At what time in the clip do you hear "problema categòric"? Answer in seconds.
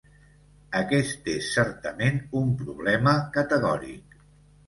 2.63-4.17